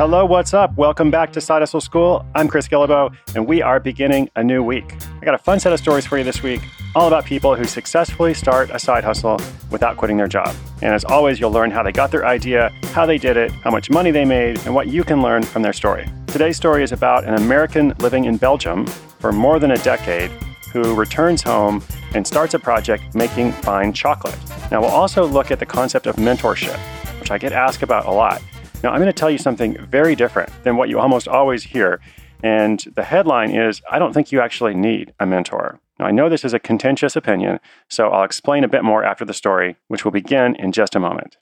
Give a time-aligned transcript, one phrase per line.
[0.00, 0.74] Hello, what's up?
[0.78, 2.24] Welcome back to Side Hustle School.
[2.34, 4.94] I'm Chris Guillebeau, and we are beginning a new week.
[5.20, 6.62] I got a fun set of stories for you this week,
[6.94, 9.38] all about people who successfully start a side hustle
[9.70, 10.56] without quitting their job.
[10.80, 13.70] And as always, you'll learn how they got their idea, how they did it, how
[13.70, 16.08] much money they made, and what you can learn from their story.
[16.28, 20.30] Today's story is about an American living in Belgium for more than a decade
[20.72, 24.38] who returns home and starts a project making fine chocolate.
[24.70, 26.78] Now, we'll also look at the concept of mentorship,
[27.20, 28.40] which I get asked about a lot.
[28.82, 32.00] Now, I'm going to tell you something very different than what you almost always hear.
[32.42, 35.80] And the headline is I don't think you actually need a mentor.
[35.98, 39.26] Now, I know this is a contentious opinion, so I'll explain a bit more after
[39.26, 41.36] the story, which will begin in just a moment.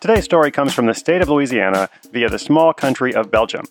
[0.00, 3.66] Today's story comes from the state of Louisiana via the small country of Belgium,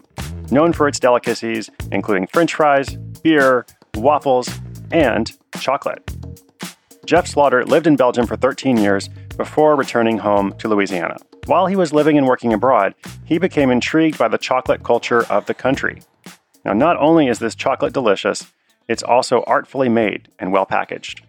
[0.51, 3.65] known for its delicacies, including french fries, beer,
[3.95, 4.47] waffles,
[4.91, 6.10] and chocolate.
[7.05, 11.17] Jeff Slaughter lived in Belgium for 13 years before returning home to Louisiana.
[11.47, 12.93] While he was living and working abroad,
[13.25, 16.01] he became intrigued by the chocolate culture of the country.
[16.63, 18.51] Now, not only is this chocolate delicious,
[18.87, 21.23] it's also artfully made and well packaged.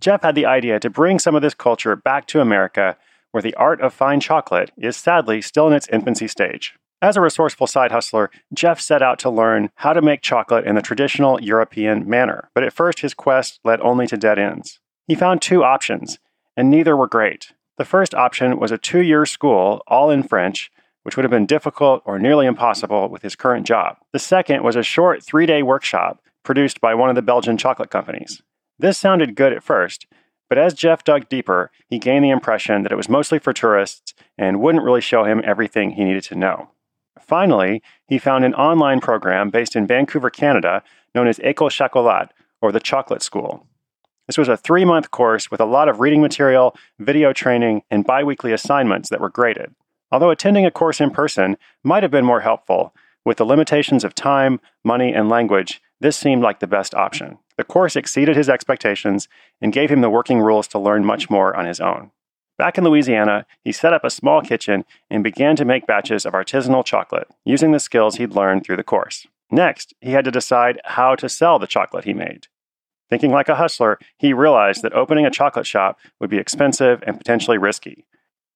[0.00, 2.96] Jeff had the idea to bring some of this culture back to America,
[3.30, 6.74] where the art of fine chocolate is sadly still in its infancy stage.
[7.00, 10.74] As a resourceful side hustler, Jeff set out to learn how to make chocolate in
[10.74, 14.80] the traditional European manner, but at first his quest led only to dead ends.
[15.06, 16.18] He found two options,
[16.56, 17.52] and neither were great.
[17.78, 20.70] The first option was a two year school, all in French,
[21.02, 23.98] which would have been difficult or nearly impossible with his current job.
[24.12, 27.90] The second was a short three day workshop produced by one of the Belgian chocolate
[27.90, 28.42] companies.
[28.78, 30.06] This sounded good at first,
[30.48, 34.14] but as Jeff dug deeper, he gained the impression that it was mostly for tourists
[34.36, 36.70] and wouldn't really show him everything he needed to know.
[37.20, 40.82] Finally, he found an online program based in Vancouver, Canada,
[41.14, 43.66] known as École Chocolat, or the Chocolate School.
[44.26, 48.04] This was a three month course with a lot of reading material, video training, and
[48.04, 49.74] bi weekly assignments that were graded.
[50.10, 52.92] Although attending a course in person might have been more helpful,
[53.24, 57.38] with the limitations of time, money, and language, this seemed like the best option.
[57.56, 59.28] The course exceeded his expectations
[59.60, 62.10] and gave him the working rules to learn much more on his own.
[62.58, 66.32] Back in Louisiana, he set up a small kitchen and began to make batches of
[66.32, 69.26] artisanal chocolate using the skills he'd learned through the course.
[69.50, 72.48] Next, he had to decide how to sell the chocolate he made.
[73.08, 77.18] Thinking like a hustler, he realized that opening a chocolate shop would be expensive and
[77.18, 78.06] potentially risky.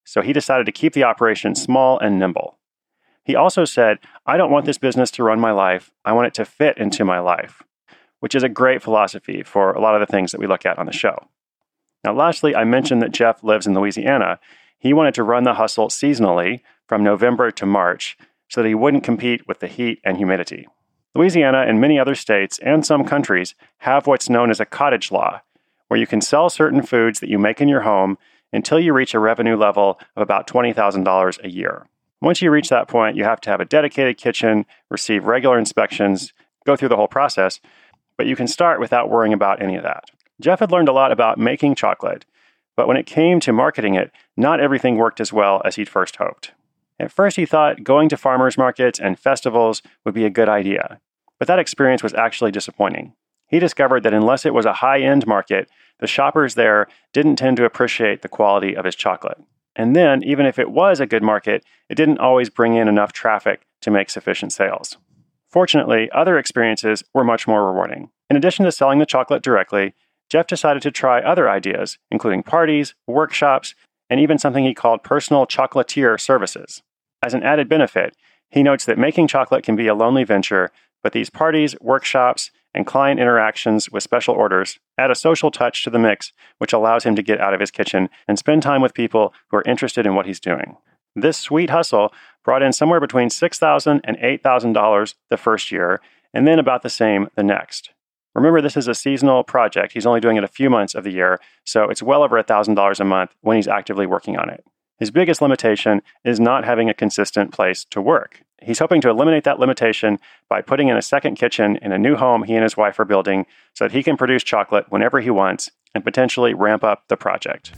[0.05, 2.59] So he decided to keep the operation small and nimble.
[3.23, 5.93] He also said, I don't want this business to run my life.
[6.05, 7.63] I want it to fit into my life,
[8.19, 10.79] which is a great philosophy for a lot of the things that we look at
[10.79, 11.29] on the show.
[12.03, 14.41] Now, lastly, I mentioned that Jeff lives in Louisiana.
[14.79, 18.17] He wanted to run the hustle seasonally from November to March
[18.49, 20.67] so that he wouldn't compete with the heat and humidity.
[21.15, 25.41] Louisiana and many other states and some countries have what's known as a cottage law,
[25.89, 28.17] where you can sell certain foods that you make in your home
[28.53, 31.87] until you reach a revenue level of about $20,000 a year.
[32.21, 36.33] Once you reach that point, you have to have a dedicated kitchen, receive regular inspections,
[36.65, 37.61] go through the whole process,
[38.17, 40.05] but you can start without worrying about any of that.
[40.41, 42.25] Jeff had learned a lot about making chocolate,
[42.77, 46.17] but when it came to marketing it, not everything worked as well as he'd first
[46.17, 46.53] hoped.
[47.01, 51.01] At first, he thought going to farmers markets and festivals would be a good idea,
[51.39, 53.15] but that experience was actually disappointing.
[53.49, 57.57] He discovered that unless it was a high end market, the shoppers there didn't tend
[57.57, 59.39] to appreciate the quality of his chocolate.
[59.75, 63.15] And then, even if it was a good market, it didn't always bring in enough
[63.15, 64.99] traffic to make sufficient sales.
[65.49, 68.11] Fortunately, other experiences were much more rewarding.
[68.29, 69.95] In addition to selling the chocolate directly,
[70.29, 73.75] Jeff decided to try other ideas, including parties, workshops,
[74.11, 76.83] and even something he called personal chocolatier services.
[77.23, 78.17] As an added benefit,
[78.51, 80.71] he notes that making chocolate can be a lonely venture,
[81.03, 85.91] but these parties, workshops, and client interactions with special orders add a social touch to
[85.91, 88.95] the mix, which allows him to get out of his kitchen and spend time with
[88.95, 90.77] people who are interested in what he's doing.
[91.17, 92.13] This sweet hustle
[92.45, 96.01] brought in somewhere between $6,000 and $8,000 the first year,
[96.33, 97.91] and then about the same the next.
[98.35, 99.93] Remember, this is a seasonal project.
[99.93, 103.01] He's only doing it a few months of the year, so it's well over $1,000
[103.01, 104.65] a month when he's actively working on it.
[105.01, 108.43] His biggest limitation is not having a consistent place to work.
[108.63, 110.19] He's hoping to eliminate that limitation
[110.51, 113.07] by putting in a second kitchen in a new home he and his wife are
[113.07, 117.17] building so that he can produce chocolate whenever he wants and potentially ramp up the
[117.17, 117.73] project.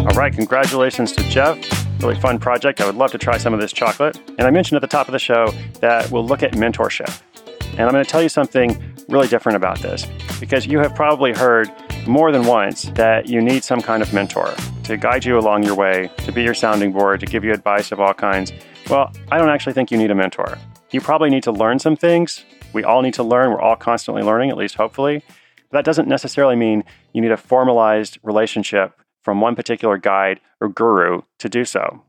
[0.00, 1.56] All right, congratulations to Jeff.
[2.02, 2.82] Really fun project.
[2.82, 4.20] I would love to try some of this chocolate.
[4.36, 5.50] And I mentioned at the top of the show
[5.80, 7.22] that we'll look at mentorship.
[7.70, 10.06] And I'm going to tell you something really different about this
[10.38, 11.70] because you have probably heard
[12.06, 15.74] more than once that you need some kind of mentor to guide you along your
[15.74, 18.52] way, to be your sounding board, to give you advice of all kinds.
[18.88, 20.58] Well, I don't actually think you need a mentor.
[20.90, 23.50] You probably need to learn some things, We all need to learn.
[23.50, 25.22] We're all constantly learning, at least hopefully.
[25.70, 30.68] But that doesn't necessarily mean you need a formalized relationship from one particular guide or
[30.68, 32.02] guru to do so.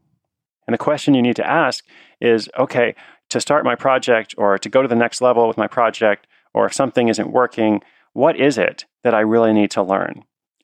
[0.67, 1.85] And the question you need to ask
[2.21, 2.95] is okay,
[3.29, 6.65] to start my project or to go to the next level with my project, or
[6.65, 7.81] if something isn't working,
[8.13, 10.23] what is it that I really need to learn?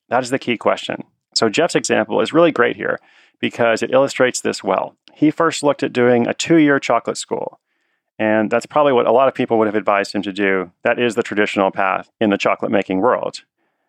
[0.09, 1.03] That is the key question.
[1.33, 2.99] So, Jeff's example is really great here
[3.39, 4.95] because it illustrates this well.
[5.13, 7.59] He first looked at doing a two year chocolate school.
[8.17, 10.71] And that's probably what a lot of people would have advised him to do.
[10.83, 13.43] That is the traditional path in the chocolate making world.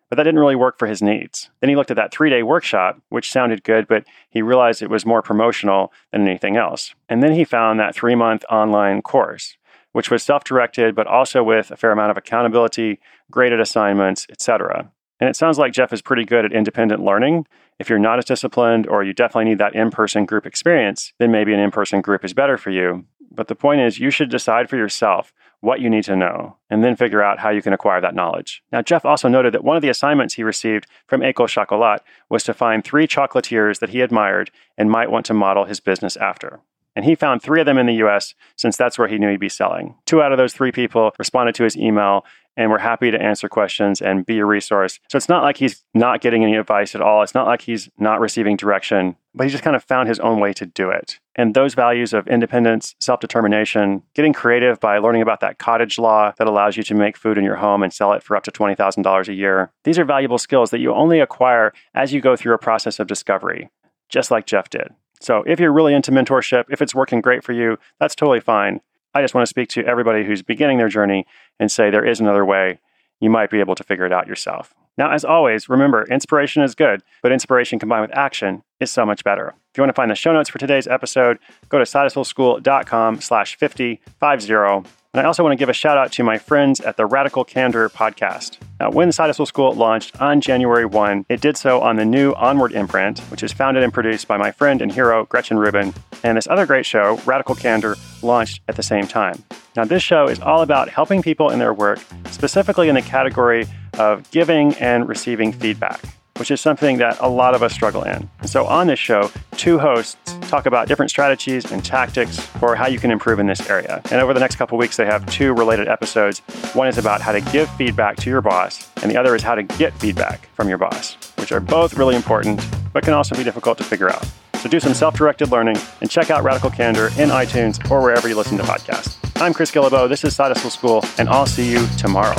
[0.09, 1.49] But that didn't really work for his needs.
[1.59, 4.89] Then he looked at that three day workshop, which sounded good, but he realized it
[4.89, 6.95] was more promotional than anything else.
[7.09, 9.56] And then he found that three month online course,
[9.97, 12.99] which was self directed, but also with a fair amount of accountability,
[13.31, 14.91] graded assignments, etc.
[15.19, 17.47] And it sounds like Jeff is pretty good at independent learning.
[17.79, 21.31] If you're not as disciplined or you definitely need that in person group experience, then
[21.31, 23.05] maybe an in person group is better for you.
[23.31, 26.83] But the point is, you should decide for yourself what you need to know and
[26.83, 28.61] then figure out how you can acquire that knowledge.
[28.71, 32.43] Now, Jeff also noted that one of the assignments he received from École Chocolat was
[32.43, 36.59] to find three chocolatiers that he admired and might want to model his business after.
[36.97, 39.39] And he found three of them in the US since that's where he knew he'd
[39.39, 39.93] be selling.
[40.07, 42.25] Two out of those three people responded to his email
[42.57, 44.99] and we're happy to answer questions and be a resource.
[45.07, 47.21] So it's not like he's not getting any advice at all.
[47.21, 50.39] It's not like he's not receiving direction, but he just kind of found his own
[50.39, 51.19] way to do it.
[51.35, 56.33] And those values of independence, self determination, getting creative by learning about that cottage law
[56.39, 58.51] that allows you to make food in your home and sell it for up to
[58.51, 62.55] $20,000 a year, these are valuable skills that you only acquire as you go through
[62.55, 63.69] a process of discovery,
[64.09, 64.95] just like Jeff did.
[65.19, 68.81] So if you're really into mentorship, if it's working great for you, that's totally fine.
[69.13, 71.25] I just want to speak to everybody who's beginning their journey
[71.59, 72.79] and say there is another way.
[73.19, 74.75] You might be able to figure it out yourself.
[74.97, 79.23] Now, as always, remember, inspiration is good, but inspiration combined with action is so much
[79.23, 79.53] better.
[79.71, 81.37] If you want to find the show notes for today's episode,
[81.69, 84.96] go to sidehustleschool.com slash 5050.
[85.13, 87.43] And I also want to give a shout out to my friends at the Radical
[87.43, 88.57] Candor podcast.
[88.79, 92.05] Now, when the Side Hustle School launched on January 1, it did so on the
[92.05, 95.93] new Onward imprint, which is founded and produced by my friend and hero, Gretchen Rubin.
[96.23, 99.43] And this other great show, Radical Candor, launched at the same time.
[99.75, 101.99] Now, this show is all about helping people in their work,
[102.29, 103.65] specifically in the category
[103.97, 106.01] of giving and receiving feedback
[106.37, 108.29] which is something that a lot of us struggle in.
[108.45, 112.99] So on this show, two hosts talk about different strategies and tactics for how you
[112.99, 114.01] can improve in this area.
[114.11, 116.39] And over the next couple weeks, they have two related episodes.
[116.73, 119.55] One is about how to give feedback to your boss, and the other is how
[119.55, 123.43] to get feedback from your boss, which are both really important, but can also be
[123.43, 124.25] difficult to figure out.
[124.61, 128.27] So do some self directed learning and check out Radical Candor in iTunes or wherever
[128.27, 129.17] you listen to podcasts.
[129.39, 130.09] I'm Chris Guillebeau.
[130.09, 132.35] This is Side School, and I'll see you tomorrow.